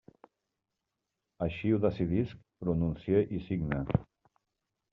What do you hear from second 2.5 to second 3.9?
pronuncie i signe.